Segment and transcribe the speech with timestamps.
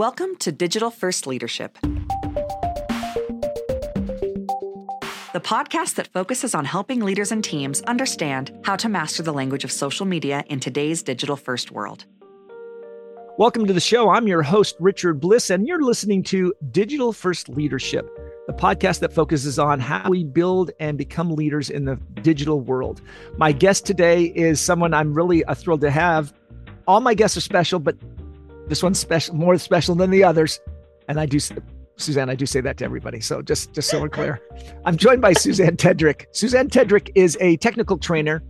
[0.00, 1.76] Welcome to Digital First Leadership,
[5.34, 9.62] the podcast that focuses on helping leaders and teams understand how to master the language
[9.62, 12.06] of social media in today's digital first world.
[13.36, 14.08] Welcome to the show.
[14.08, 18.08] I'm your host, Richard Bliss, and you're listening to Digital First Leadership,
[18.46, 23.02] the podcast that focuses on how we build and become leaders in the digital world.
[23.36, 26.32] My guest today is someone I'm really uh, thrilled to have.
[26.86, 27.96] All my guests are special, but
[28.70, 30.60] this one's special, more special than the others.
[31.08, 31.38] And I do,
[31.96, 33.20] Suzanne, I do say that to everybody.
[33.20, 34.40] So just, just so we're clear,
[34.84, 36.26] I'm joined by Suzanne Tedrick.
[36.32, 38.42] Suzanne Tedrick is a technical trainer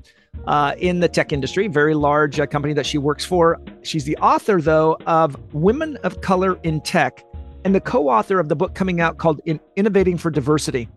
[0.46, 3.58] uh, in the tech industry, very large uh, company that she works for.
[3.82, 7.24] She's the author, though, of Women of Color in Tech
[7.64, 10.88] and the co author of the book coming out called in Innovating for Diversity.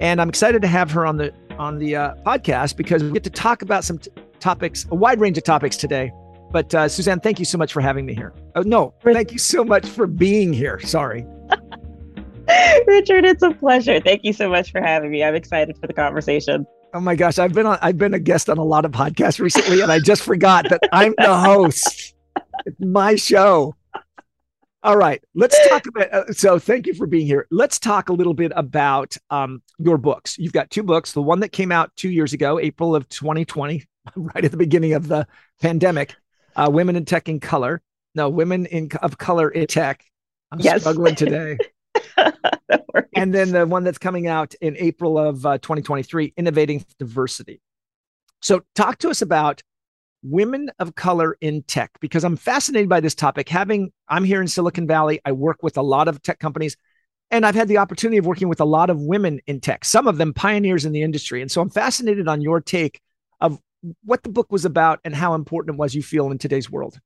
[0.00, 3.24] And I'm excited to have her on the on the uh, podcast because we get
[3.24, 6.10] to talk about some t- topics, a wide range of topics today.
[6.52, 8.32] But uh, Suzanne, thank you so much for having me here.
[8.56, 10.80] Oh, no, thank you so much for being here.
[10.80, 11.24] Sorry.
[12.86, 14.00] Richard, it's a pleasure.
[14.00, 15.22] Thank you so much for having me.
[15.22, 16.66] I'm excited for the conversation.
[16.92, 19.38] Oh my gosh, I've been on I've been a guest on a lot of podcasts
[19.38, 22.14] recently and I just forgot that I'm the host.
[22.66, 23.76] It's my show.
[24.82, 27.46] All right, let's talk about uh, so thank you for being here.
[27.50, 30.36] Let's talk a little bit about um, your books.
[30.36, 31.12] You've got two books.
[31.12, 33.84] The one that came out 2 years ago, April of 2020,
[34.16, 35.28] right at the beginning of the
[35.60, 36.16] pandemic,
[36.60, 37.80] uh, Women in Tech in Color.
[38.14, 40.04] No, Women in of Color in Tech.
[40.52, 40.80] I'm yes.
[40.80, 41.58] struggling today.
[43.14, 47.60] and then the one that's coming out in April of uh, 2023, Innovating Diversity.
[48.42, 49.62] So, talk to us about
[50.22, 53.48] women of color in tech because I'm fascinated by this topic.
[53.48, 56.76] Having, I'm here in Silicon Valley, I work with a lot of tech companies,
[57.30, 60.08] and I've had the opportunity of working with a lot of women in tech, some
[60.08, 61.42] of them pioneers in the industry.
[61.42, 63.00] And so, I'm fascinated on your take
[64.04, 66.98] what the book was about and how important it was you feel in today's world.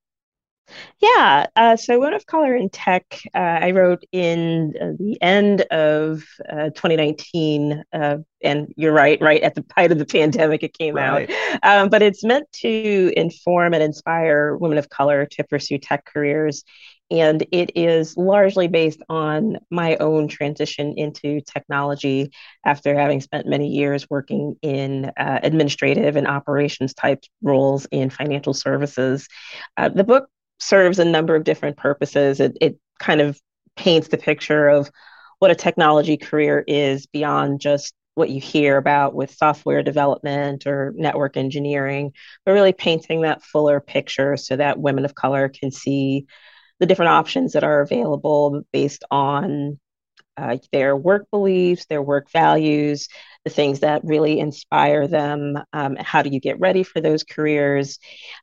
[1.00, 1.46] Yeah.
[1.56, 6.24] Uh, so, Women of Color in Tech, uh, I wrote in uh, the end of
[6.48, 7.84] uh, 2019.
[7.92, 11.30] Uh, and you're right, right at the height of the pandemic, it came right.
[11.30, 11.60] out.
[11.62, 16.64] Um, but it's meant to inform and inspire women of color to pursue tech careers.
[17.10, 22.30] And it is largely based on my own transition into technology
[22.64, 28.54] after having spent many years working in uh, administrative and operations type roles in financial
[28.54, 29.28] services.
[29.76, 30.28] the book
[30.58, 32.40] serves a number of different purposes.
[32.40, 33.38] It, it kind of
[33.76, 34.90] paints the picture of
[35.38, 40.94] what a technology career is beyond just what you hear about with software development or
[40.96, 42.12] network engineering,
[42.44, 46.26] but really painting that fuller picture so that women of color can see
[46.80, 49.78] the different options that are available based on
[50.36, 53.08] uh, their work beliefs, their work values,
[53.44, 55.58] the things that really inspire them.
[55.72, 57.98] Um, how do you get ready for those careers,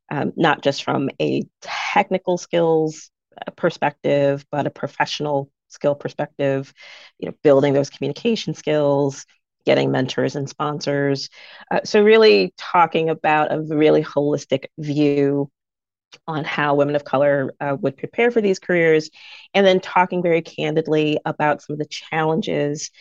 [0.10, 3.10] um, not just from a technical skills
[3.46, 6.74] uh, perspective, but a professional skill perspective,
[7.18, 9.26] you know, building those communication skills,
[9.66, 11.30] getting mentors and sponsors.
[11.72, 15.50] Uh, so, really talking about a really holistic view
[16.28, 19.10] on how women of color uh, would prepare for these careers,
[19.54, 22.92] and then talking very candidly about some of the challenges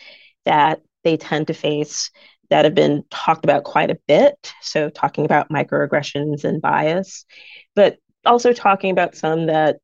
[0.45, 2.11] that they tend to face
[2.49, 4.53] that have been talked about quite a bit.
[4.61, 7.25] So, talking about microaggressions and bias,
[7.75, 9.77] but also talking about some that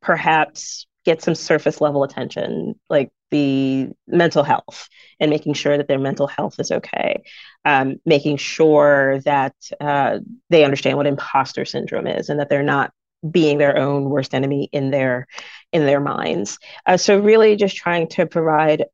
[0.00, 5.98] perhaps get some surface level attention, like the mental health and making sure that their
[5.98, 7.24] mental health is okay,
[7.64, 12.92] um, making sure that uh, they understand what imposter syndrome is and that they're not
[13.28, 15.26] being their own worst enemy in their
[15.72, 16.58] in their minds.
[16.86, 18.84] Uh, so really just trying to provide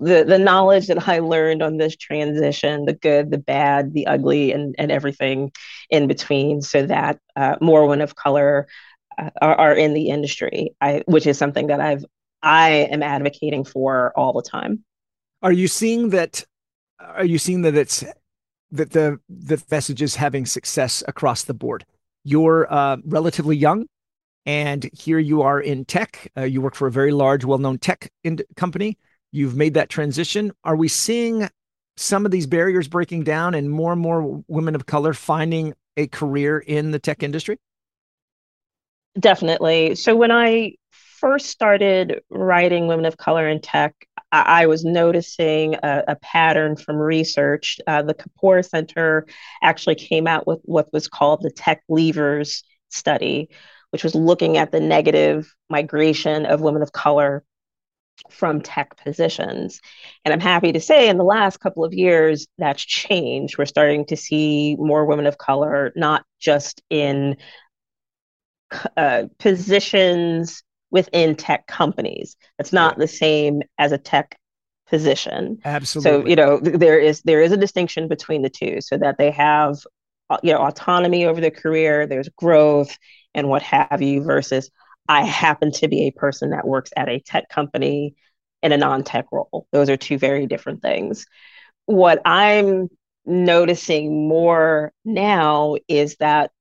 [0.00, 4.52] the the knowledge that I learned on this transition, the good, the bad, the ugly,
[4.52, 5.52] and and everything
[5.90, 8.66] in between, so that uh, more women of color
[9.18, 10.74] uh, are, are in the industry.
[10.80, 12.04] I, which is something that I've
[12.44, 14.84] I am advocating for all the time.
[15.42, 16.44] Are you seeing that?
[17.00, 18.04] Are you seeing that it's
[18.70, 21.84] that the the message is having success across the board?
[22.22, 23.86] You're uh, relatively young,
[24.46, 26.30] and here you are in tech.
[26.36, 28.98] Uh, you work for a very large, well-known tech in- company.
[29.32, 30.52] You've made that transition.
[30.62, 31.48] Are we seeing
[31.96, 36.06] some of these barriers breaking down, and more and more women of color finding a
[36.06, 37.58] career in the tech industry?
[39.18, 39.94] Definitely.
[39.94, 40.74] So when I
[41.24, 43.94] first started writing women of color in tech,
[44.30, 47.80] I, was noticing a, a, pattern from research.
[47.86, 49.26] Uh, the Kapoor Center
[49.62, 53.48] actually came out with what was called the Tech Leavers Study,
[53.88, 57.42] which was looking at the negative migration of women of color
[58.28, 59.80] from tech positions.
[60.26, 63.56] And I'm happy to say in the last couple of years, that's changed.
[63.56, 67.38] We're starting to see more women of color, not just in
[68.94, 70.62] uh, positions
[70.94, 72.36] within tech companies.
[72.56, 73.00] That's not yeah.
[73.00, 74.38] the same as a tech
[74.88, 75.58] position.
[75.64, 76.10] Absolutely.
[76.10, 79.32] So, you know, there is there is a distinction between the two so that they
[79.32, 79.76] have
[80.30, 82.96] uh, you know autonomy over their career, there's growth
[83.34, 84.70] and what have you versus
[85.08, 88.14] I happen to be a person that works at a tech company
[88.62, 89.66] in a non-tech role.
[89.72, 91.26] Those are two very different things.
[91.86, 92.88] What I'm
[93.26, 96.52] noticing more now is that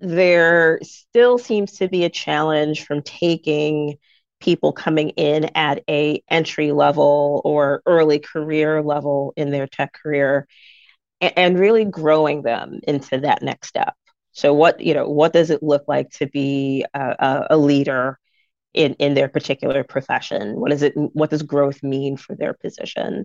[0.00, 3.96] there still seems to be a challenge from taking
[4.40, 10.46] people coming in at a entry level or early career level in their tech career
[11.20, 13.94] and, really growing them into that next step.
[14.32, 18.18] So what you know what does it look like to be a, a leader
[18.74, 20.60] in in their particular profession?
[20.60, 23.24] What does it what does growth mean for their position?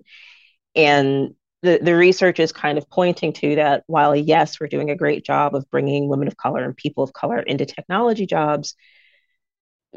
[0.73, 4.95] And the, the research is kind of pointing to that while yes we're doing a
[4.95, 8.75] great job of bringing women of color and people of color into technology jobs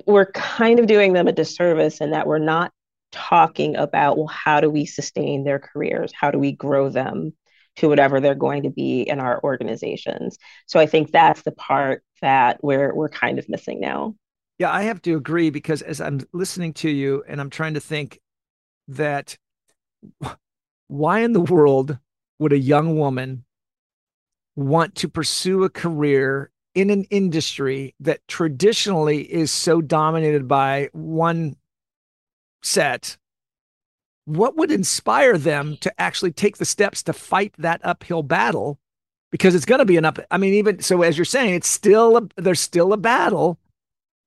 [0.07, 2.73] we're kind of doing them a disservice in that we're not
[3.13, 6.13] talking about well how do we sustain their careers?
[6.13, 7.33] How do we grow them
[7.77, 10.37] to whatever they're going to be in our organizations?
[10.67, 14.17] So i think that's the part that we're we're kind of missing now.
[14.59, 17.81] Yeah i have to agree because as i'm listening to you and i'm trying to
[17.81, 18.21] think
[18.89, 19.37] that
[20.89, 21.99] why in the world
[22.39, 23.45] would a young woman
[24.57, 31.57] want to pursue a career in an industry that traditionally is so dominated by one
[32.63, 33.17] set,
[34.25, 38.79] what would inspire them to actually take the steps to fight that uphill battle?
[39.31, 40.19] Because it's going to be an up.
[40.31, 43.59] I mean, even so, as you're saying, it's still a, there's still a battle.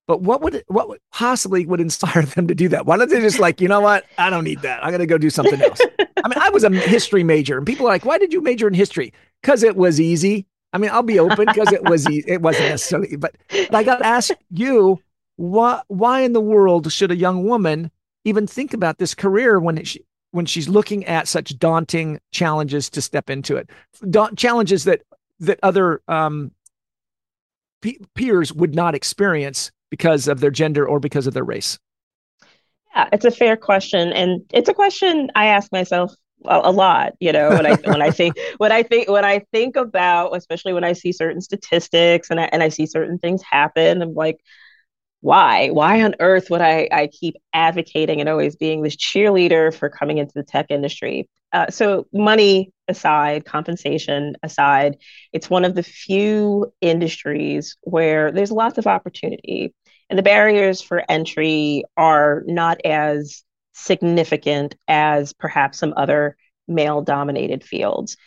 [0.07, 2.86] But what would what would possibly would inspire them to do that?
[2.86, 4.06] Why don't they just like, you know what?
[4.18, 4.83] I don't need that.
[4.83, 5.80] I'm to go do something else.
[6.00, 8.68] I mean, I was a history major, and people are like, "Why did you major
[8.68, 10.48] in history?" Because it was easy.
[10.74, 13.98] I mean, I'll be open because it was it wasn't necessarily, but, but I got
[13.98, 15.00] to ask you,
[15.36, 17.92] why why in the world should a young woman
[18.24, 23.01] even think about this career when she when she's looking at such daunting challenges to
[23.01, 23.69] step into it,
[24.09, 25.01] da- challenges that
[25.39, 26.51] that other um,
[27.81, 31.77] pe- peers would not experience because of their gender or because of their race?
[32.95, 36.13] Yeah, it's a fair question, and it's a question I ask myself
[36.45, 39.39] a, a lot you know when i when i think when i think when i
[39.51, 43.41] think about especially when i see certain statistics and i and i see certain things
[43.41, 44.37] happen i'm like
[45.21, 45.69] why?
[45.69, 50.19] Why on earth would i i keep advocating and always being this cheerleader for coming
[50.19, 51.27] into the tech industry?
[51.53, 54.97] Uh, so money aside compensation aside
[55.33, 59.73] it's one of the few industries where there's lots of opportunity
[60.09, 63.44] and the barriers for entry are not as
[63.74, 66.36] significant as perhaps some other
[66.68, 68.18] male dominated fields.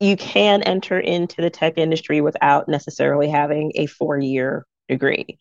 [0.00, 5.38] You can enter into the tech industry without necessarily having a four year degree.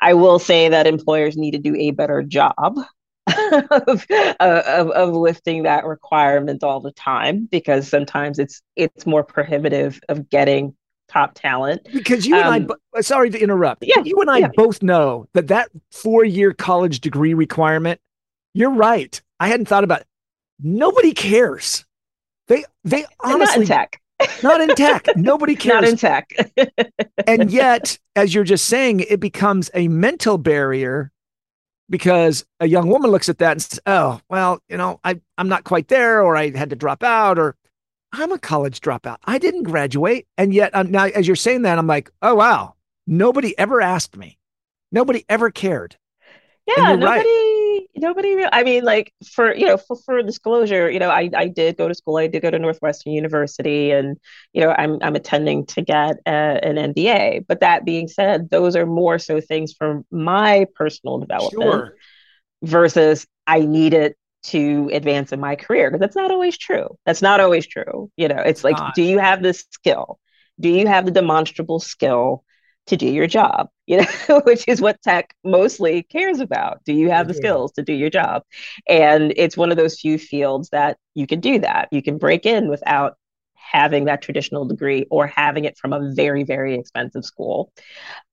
[0.00, 2.78] I will say that employers need to do a better job
[3.26, 10.00] of, of, of lifting that requirement all the time because sometimes it's it's more prohibitive
[10.08, 10.74] of getting
[11.08, 11.86] top talent.
[11.92, 13.84] Because you and um, I, sorry to interrupt.
[13.86, 14.50] Yeah, you and I yeah.
[14.54, 18.00] both know that that four year college degree requirement
[18.54, 19.20] you're right.
[19.40, 20.06] I hadn't thought about it.
[20.60, 21.84] Nobody cares.
[22.46, 24.00] They they honestly not in tech.
[24.42, 25.08] not in tech.
[25.16, 25.74] Nobody cares.
[25.74, 26.30] Not in tech.
[27.26, 31.10] and yet, as you're just saying, it becomes a mental barrier
[31.90, 35.48] because a young woman looks at that and says, "Oh, well, you know, I I'm
[35.48, 37.56] not quite there, or I had to drop out, or
[38.16, 39.18] I'm a college dropout.
[39.24, 42.74] I didn't graduate." And yet, um, now as you're saying that, I'm like, "Oh wow,
[43.06, 44.38] nobody ever asked me.
[44.92, 45.96] Nobody ever cared."
[46.66, 47.28] Yeah, nobody.
[47.28, 47.54] Right
[47.96, 51.76] nobody i mean like for you know for, for disclosure you know I, I did
[51.76, 54.18] go to school i did go to northwestern university and
[54.52, 58.86] you know i'm, I'm attending to get an mba but that being said those are
[58.86, 61.96] more so things for my personal development sure.
[62.62, 67.22] versus i need it to advance in my career because that's not always true that's
[67.22, 70.18] not always true you know it's like do you have the skill
[70.60, 72.44] do you have the demonstrable skill
[72.86, 76.84] to do your job, you know, which is what tech mostly cares about.
[76.84, 78.42] Do you have the skills to do your job?
[78.88, 81.88] And it's one of those few fields that you can do that.
[81.92, 83.16] You can break in without
[83.54, 87.72] having that traditional degree or having it from a very, very expensive school.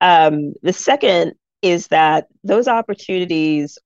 [0.01, 3.77] Um, the second is that those opportunities,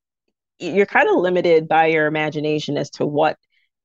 [0.59, 3.37] you're kind of limited by your imagination as to what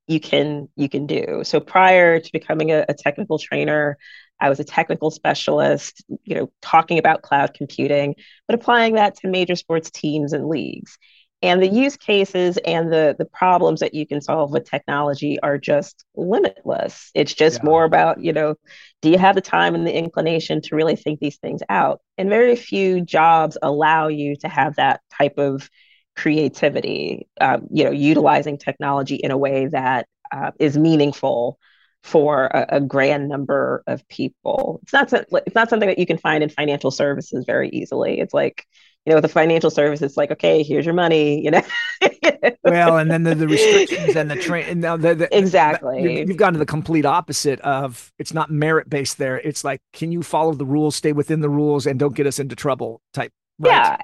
[0.06, 1.42] you can you can do.
[1.44, 3.96] So prior to becoming a, a technical trainer,
[4.40, 8.14] I was a technical specialist, you know, talking about cloud computing,
[8.48, 10.98] but applying that to major sports teams and leagues.
[11.42, 15.58] and the use cases and the the problems that you can solve with technology are
[15.58, 17.64] just limitless it's just yeah.
[17.64, 18.54] more about you know
[19.02, 22.28] do you have the time and the inclination to really think these things out and
[22.28, 25.68] very few jobs allow you to have that type of
[26.20, 31.58] creativity um, you know utilizing technology in a way that uh, is meaningful
[32.02, 36.18] for a, a, grand number of people it's not it's not something that you can
[36.18, 38.66] find in financial services very easily it's like
[39.06, 41.62] you know, with the financial service, it's like, okay, here's your money, you know.
[42.64, 44.80] well, and then the, the restrictions and the train.
[44.80, 46.02] Now, the, the, exactly.
[46.02, 49.40] The, you've gone to the complete opposite of it's not merit based there.
[49.40, 52.38] It's like, can you follow the rules, stay within the rules, and don't get us
[52.38, 53.32] into trouble type.
[53.58, 53.70] Right?
[53.72, 53.96] Yeah,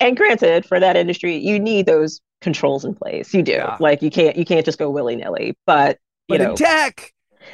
[0.00, 3.34] and granted, for that industry, you need those controls in place.
[3.34, 3.52] You do.
[3.52, 3.76] Yeah.
[3.80, 5.56] Like you can't you can't just go willy nilly.
[5.66, 7.12] But you but know, in tech,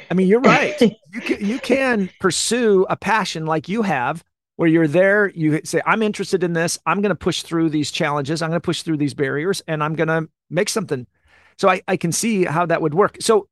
[0.09, 0.79] I mean, you're right.
[0.81, 4.23] you can, you can pursue a passion like you have
[4.57, 6.79] where you're there, you say, I'm interested in this.
[6.85, 8.41] I'm going to push through these challenges.
[8.41, 11.07] I'm going to push through these barriers and I'm going to make something.
[11.57, 13.17] So I, I can see how that would work.
[13.19, 13.47] So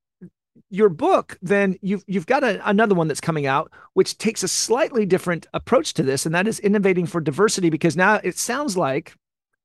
[0.69, 4.47] your book, then you've you've got a, another one that's coming out, which takes a
[4.47, 7.69] slightly different approach to this, and that is innovating for diversity.
[7.69, 9.15] Because now it sounds like,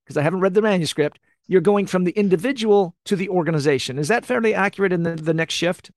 [0.05, 3.99] because I haven't read the manuscript, you're going from the individual to the organization.
[3.99, 5.91] Is that fairly accurate in the, the next shift?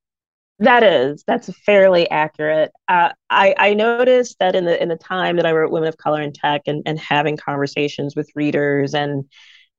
[0.60, 2.72] That is, that's fairly accurate.
[2.88, 5.98] Uh, I, I noticed that in the in the time that I wrote Women of
[5.98, 9.26] Color in Tech and, and having conversations with readers and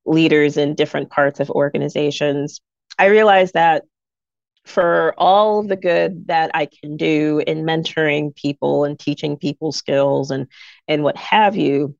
[0.05, 2.59] leaders in different parts of organizations,
[2.99, 3.85] I realized that
[4.65, 10.31] for all the good that I can do in mentoring people and teaching people skills
[10.31, 10.47] and
[10.87, 11.95] and what have you,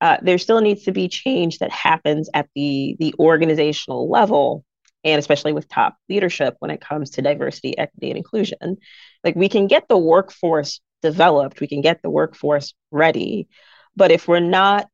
[0.00, 4.64] uh, there still needs to be change that happens at the the organizational level
[5.04, 8.76] and especially with top leadership when it comes to diversity, equity, and inclusion.
[9.22, 13.48] Like we can get the workforce developed, we can get the workforce ready,
[13.96, 14.88] but if we're not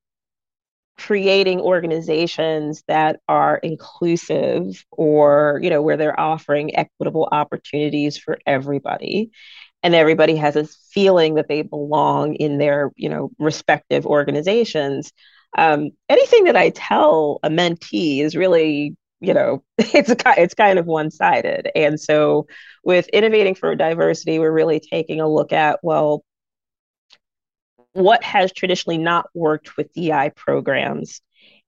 [0.96, 9.30] creating organizations that are inclusive or you know where they're offering equitable opportunities for everybody.
[9.82, 15.12] And everybody has a feeling that they belong in their you know respective organizations.
[15.56, 20.78] Um, anything that i tell a mentee is really you know it's a, it's kind
[20.78, 22.46] of one sided and so
[22.84, 26.24] with innovating for diversity we're really taking a look at well
[27.94, 31.20] what has traditionally not worked with DI programs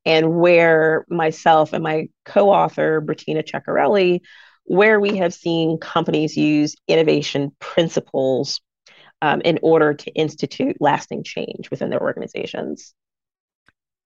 [0.05, 4.21] and where myself and my co-author Bettina Ceccarelli
[4.69, 8.61] where we have seen companies use innovation principles
[9.23, 12.95] um, in order to institute lasting change within their organizations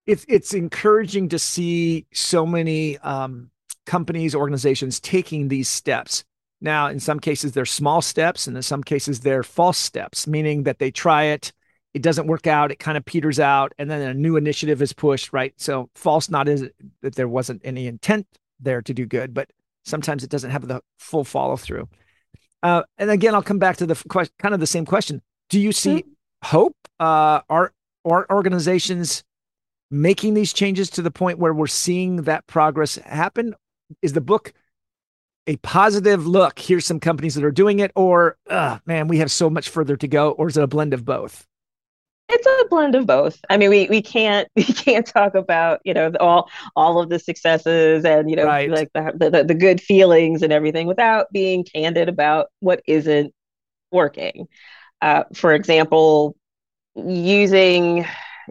[0.07, 3.51] it's it's encouraging to see so many um,
[3.87, 6.25] companies, organizations taking these steps.
[6.61, 10.65] Now, in some cases, they're small steps, and in some cases, they're false steps, meaning
[10.65, 11.53] that they try it,
[11.93, 14.93] it doesn't work out, it kind of peters out, and then a new initiative is
[14.93, 15.53] pushed, right?
[15.57, 16.69] So, false not is
[17.03, 18.27] that there wasn't any intent
[18.61, 19.51] there to do good, but
[19.85, 21.89] sometimes it doesn't have the full follow through.
[22.63, 25.23] Uh, and again, I'll come back to the question, kind of the same question.
[25.49, 26.11] Do you see mm-hmm.
[26.45, 26.77] hope?
[27.01, 27.73] Uh, are,
[28.05, 29.25] are organizations
[29.91, 33.55] making these changes to the point where we're seeing that progress happen?
[34.03, 34.53] Is the book
[35.47, 36.59] a positive look?
[36.59, 38.37] Here's some companies that are doing it, or
[38.87, 41.47] man, we have so much further to go, or is it a blend of both?
[42.33, 43.41] It's a blend of both.
[43.51, 47.19] I mean, we we can't we can't talk about you know all all of the
[47.19, 48.71] successes and you know right.
[48.71, 53.35] like the, the the good feelings and everything without being candid about what isn't
[53.91, 54.47] working.
[55.03, 56.37] Uh, for example,
[56.95, 58.07] using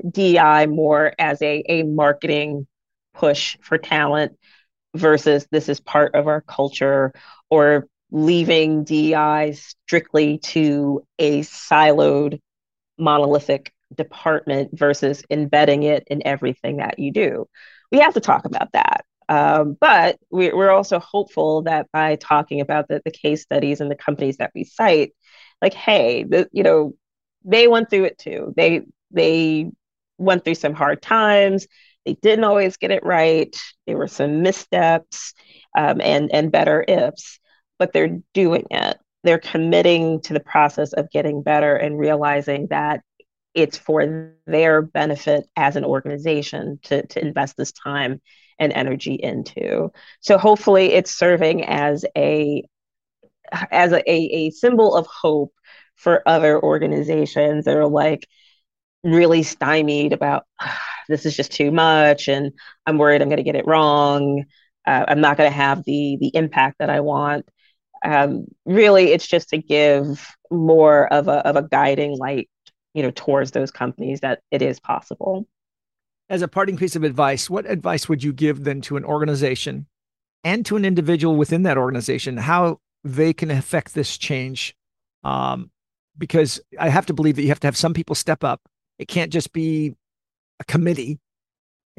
[0.10, 2.68] DI more as a, a marketing
[3.14, 4.38] push for talent
[4.96, 7.14] versus this is part of our culture
[7.50, 12.40] or leaving DI strictly to a siloed
[13.00, 17.48] monolithic department versus embedding it in everything that you do.
[17.92, 19.06] We have to talk about that.
[19.28, 23.90] Um, but we, are also hopeful that by talking about the, the case studies and
[23.90, 25.14] the companies that we cite,
[25.62, 26.94] like, hey, the, you know,
[27.46, 28.54] they went through it too.
[28.56, 29.72] They they
[30.18, 31.68] went through some hard times.
[32.06, 33.56] They didn't always get it right.
[33.88, 35.34] There were some missteps
[35.78, 37.40] um, and and better ifs,
[37.78, 38.98] but they're doing it.
[39.24, 43.02] They're committing to the process of getting better and realizing that
[43.54, 48.22] it's for their benefit as an organization to, to invest this time
[48.60, 49.92] and energy into.
[50.22, 52.64] So hopefully it's serving as a
[53.72, 55.54] as a, a symbol of hope
[55.96, 58.28] for other organizations that are like,
[59.04, 60.46] really stymied about
[61.08, 62.52] this is just too much and
[62.86, 64.44] i'm worried i'm going to get it wrong
[64.86, 67.48] uh, i'm not going to have the the impact that i want
[68.06, 72.50] um, really it's just to give more of a, of a guiding light
[72.94, 75.48] you know towards those companies that it is possible
[76.30, 79.88] As a parting piece of advice, what advice would you give then to an organization
[80.44, 84.76] and to an individual within that organization, how they can affect this change?
[85.24, 85.72] Um,
[86.18, 88.62] because I have to believe that you have to have some people step up.
[89.00, 89.96] It can't just be
[90.60, 91.20] a committee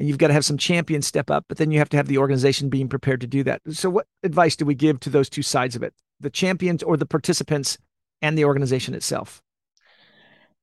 [0.01, 2.07] and you've got to have some champions step up, but then you have to have
[2.07, 3.61] the organization being prepared to do that.
[3.69, 6.97] So, what advice do we give to those two sides of it, the champions or
[6.97, 7.77] the participants
[8.19, 9.43] and the organization itself?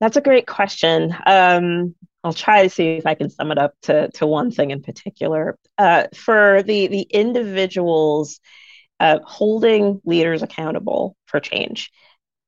[0.01, 1.15] That's a great question.
[1.25, 4.73] Um, I'll try to see if I can sum it up to, to one thing
[4.73, 5.57] in particular.
[5.79, 8.41] Uh, for the the individuals
[8.99, 11.93] uh, holding leaders accountable for change,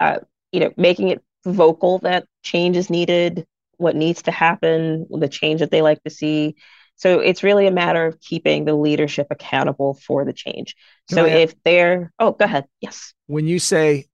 [0.01, 0.19] uh,
[0.51, 5.61] you know, making it vocal that change is needed, what needs to happen, the change
[5.61, 6.57] that they like to see,
[7.01, 10.77] so it's really a matter of keeping the leadership accountable for the change.
[11.09, 12.67] So if they're, oh, go ahead.
[12.83, 13.15] Yes.
[13.27, 14.05] When you say,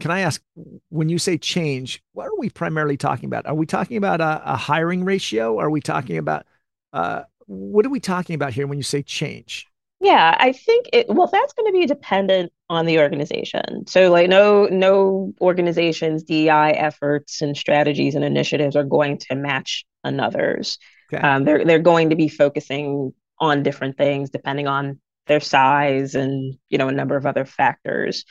[0.00, 0.42] can I ask,
[0.90, 3.46] when you say change, what are we primarily talking about?
[3.46, 5.58] Are we talking about a, a hiring ratio?
[5.58, 6.44] Are we talking about,
[6.92, 9.66] uh, what are we talking about here when you say change?
[10.00, 13.86] Yeah, I think it, well, that's going to be dependent on the organization.
[13.86, 19.86] So like no no organization's DEI efforts and strategies and initiatives are going to match
[20.04, 20.78] another's.
[21.12, 21.22] Okay.
[21.22, 26.56] Um, they're they're going to be focusing on different things depending on their size and
[26.68, 28.24] you know a number of other factors.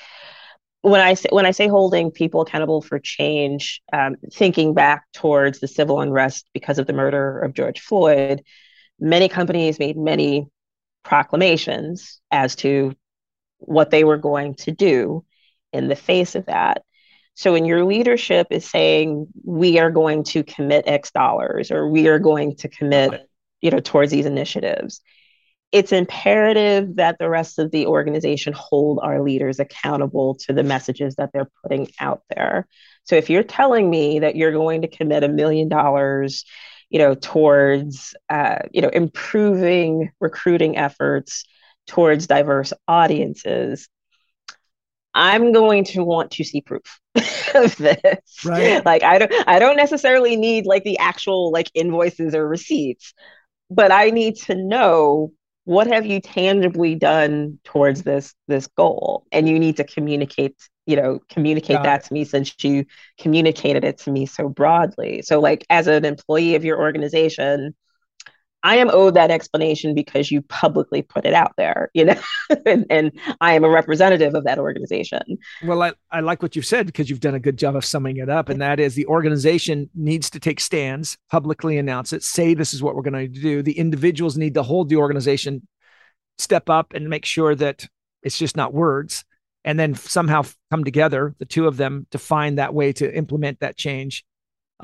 [0.81, 5.59] When I say when I say holding people accountable for change, um, thinking back towards
[5.59, 8.43] the civil unrest because of the murder of George Floyd,
[8.99, 10.47] many companies made many
[11.03, 12.95] proclamations as to
[13.59, 15.23] what they were going to do
[15.73, 16.83] in the face of that.
[17.35, 22.07] So when your leadership is saying we are going to commit X dollars or we
[22.07, 23.29] are going to commit,
[23.61, 25.01] you know, towards these initiatives,
[25.71, 31.15] it's imperative that the rest of the organization hold our leaders accountable to the messages
[31.15, 32.67] that they're putting out there.
[33.03, 36.45] So if you're telling me that you're going to commit a million dollars,
[36.89, 41.43] you know, towards uh, you know improving recruiting efforts
[41.87, 43.89] towards diverse audiences,
[45.15, 46.99] I'm going to want to see proof
[47.55, 48.43] of this.
[48.43, 48.85] Right.
[48.85, 53.13] Like I don't I don't necessarily need like the actual like invoices or receipts,
[53.71, 55.31] but I need to know
[55.63, 60.95] what have you tangibly done towards this this goal and you need to communicate you
[60.95, 62.07] know communicate Got that it.
[62.07, 62.85] to me since you
[63.19, 67.73] communicated it to me so broadly so like as an employee of your organization
[68.65, 72.19] I am owed that explanation because you publicly put it out there, you know,
[72.65, 75.21] and, and, I am a representative of that organization.
[75.63, 78.17] Well, I, I like what you've said because you've done a good job of summing
[78.17, 78.49] it up.
[78.49, 82.81] And that is the organization needs to take stands, publicly announce it, say this is
[82.81, 83.61] what we're going to do.
[83.61, 85.67] The individuals need to hold the organization,
[86.39, 87.87] step up and make sure that
[88.23, 89.25] it's just not words.
[89.63, 93.59] And then somehow come together, the two of them, to find that way to implement
[93.59, 94.25] that change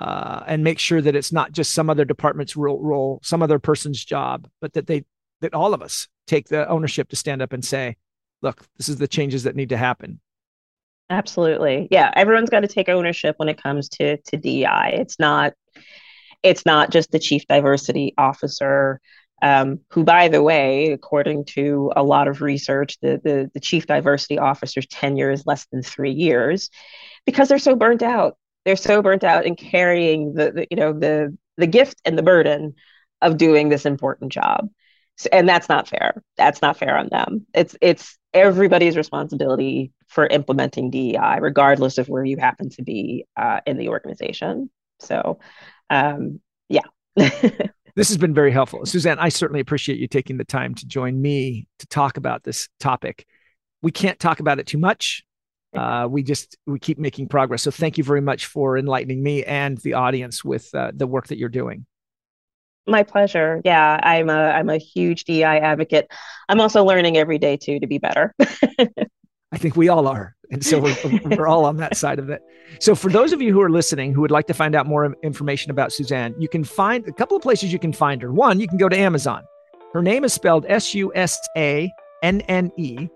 [0.02, 4.04] uh, and make sure that it's not just some other department's role, some other person's
[4.04, 5.06] job, but that they
[5.42, 7.98] that all of us take the ownership to stand up and say,
[8.42, 10.20] "Look, this is the changes that need to happen."
[11.12, 12.12] Absolutely, yeah.
[12.16, 14.96] Everyone's got to take ownership when it comes to to DEI.
[14.96, 15.54] It's not
[16.42, 19.00] it's not just the chief diversity officer.
[19.44, 23.88] Um, who, by the way, according to a lot of research, the, the, the chief
[23.88, 26.70] diversity officer's tenure is less than three years
[27.26, 30.94] because they're so burnt out they're so burnt out in carrying the, the you know
[30.94, 32.74] the the gift and the burden
[33.22, 34.70] of doing this important job.
[35.18, 36.24] So, and that's not fair.
[36.38, 37.46] That's not fair on them.
[37.54, 43.60] It's it's everybody's responsibility for implementing dei regardless of where you happen to be uh,
[43.66, 44.70] in the organization.
[45.00, 45.40] So
[45.90, 46.84] um, yeah.
[47.94, 48.86] This has been very helpful.
[48.86, 52.70] Suzanne i certainly appreciate you taking the time to join me to talk about this
[52.80, 53.26] topic.
[53.82, 55.26] We can't talk about it too much
[55.76, 57.64] uh, we just we keep making progress.
[57.64, 61.28] So thank you very much for enlightening me and the audience with uh, the work
[61.28, 61.86] that you're doing.
[62.88, 63.62] My pleasure.
[63.64, 66.12] Yeah, I'm a I'm a huge DI advocate.
[66.50, 68.34] I'm also learning every day too to be better.
[69.54, 72.42] I think we all are, and so we're, we're all on that side of it.
[72.80, 75.14] So for those of you who are listening who would like to find out more
[75.24, 78.32] information about Suzanne, you can find a couple of places you can find her.
[78.32, 79.44] One, you can go to Amazon.
[79.94, 81.92] Her name is spelled S U S A
[82.24, 83.10] N N E,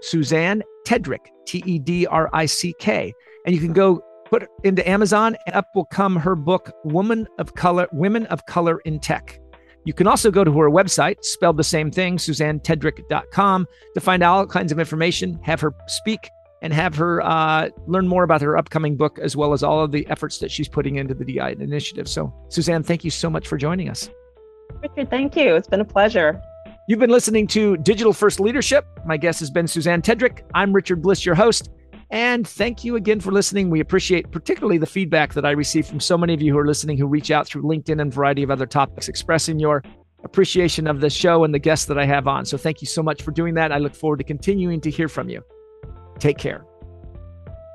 [0.00, 3.12] Suzanne Tedrick, T E D R I C K.
[3.46, 7.54] And you can go put into Amazon, and up will come her book, Woman of
[7.54, 9.38] Color, Women of Color in Tech.
[9.84, 14.34] You can also go to her website, spelled the same thing, suzannetedrick.com, to find out
[14.34, 16.30] all kinds of information, have her speak,
[16.62, 19.90] and have her uh, learn more about her upcoming book, as well as all of
[19.90, 22.08] the efforts that she's putting into the DI initiative.
[22.08, 24.08] So, Suzanne, thank you so much for joining us.
[24.80, 25.56] Richard, thank you.
[25.56, 26.40] It's been a pleasure.
[26.88, 28.84] You've been listening to Digital First Leadership.
[29.06, 30.40] My guest has been Suzanne Tedrick.
[30.52, 31.70] I'm Richard Bliss, your host.
[32.10, 33.70] And thank you again for listening.
[33.70, 36.66] We appreciate particularly the feedback that I receive from so many of you who are
[36.66, 39.84] listening who reach out through LinkedIn and a variety of other topics, expressing your
[40.24, 42.44] appreciation of the show and the guests that I have on.
[42.44, 43.70] So thank you so much for doing that.
[43.70, 45.40] I look forward to continuing to hear from you.
[46.18, 46.64] Take care.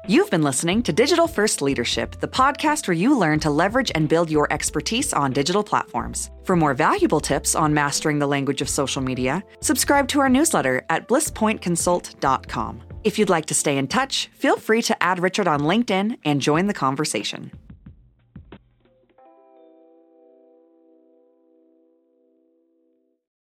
[0.09, 4.07] You've been listening to Digital First Leadership, the podcast where you learn to leverage and
[4.07, 6.31] build your expertise on digital platforms.
[6.45, 10.85] For more valuable tips on mastering the language of social media, subscribe to our newsletter
[10.89, 12.83] at blisspointconsult.com.
[13.03, 16.39] If you'd like to stay in touch, feel free to add Richard on LinkedIn and
[16.39, 17.51] join the conversation.